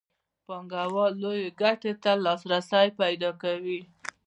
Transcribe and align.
پانګوال 0.45 1.11
لویو 1.21 1.55
ګټو 1.61 1.91
ته 2.03 2.11
لاسرسی 2.25 2.87
پیدا 3.01 3.29
کوي 3.41 3.79